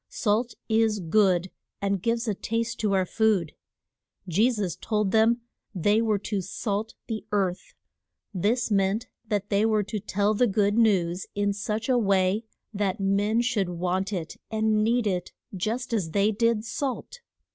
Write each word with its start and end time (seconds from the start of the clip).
Salt 0.09 0.55
is 0.67 0.99
good, 0.99 1.51
and 1.79 2.01
gives 2.01 2.27
a 2.27 2.33
taste 2.33 2.79
to 2.79 2.91
our 2.93 3.05
food. 3.05 3.53
Je 4.27 4.49
sus 4.49 4.75
told 4.75 5.11
them 5.11 5.41
they 5.75 6.01
were 6.01 6.17
to 6.17 6.41
salt 6.41 6.95
the 7.05 7.23
earth. 7.31 7.75
This 8.33 8.71
meant 8.71 9.05
that 9.27 9.49
they 9.51 9.63
were 9.63 9.83
to 9.83 9.99
tell 9.99 10.33
the 10.33 10.47
good 10.47 10.75
news 10.75 11.27
in 11.35 11.53
such 11.53 11.87
a 11.87 11.99
way 11.99 12.43
that 12.73 12.99
men 12.99 13.41
should 13.41 13.69
want 13.69 14.11
it 14.11 14.37
and 14.49 14.83
need 14.83 15.05
it 15.05 15.33
just 15.55 15.93
as 15.93 16.09
they 16.09 16.31
did 16.31 16.65
salt. 16.65 17.19